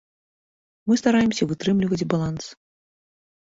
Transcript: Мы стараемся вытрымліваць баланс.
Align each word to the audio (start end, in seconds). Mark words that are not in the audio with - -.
Мы 0.91 0.97
стараемся 1.01 1.43
вытрымліваць 1.53 2.07
баланс. 2.17 2.51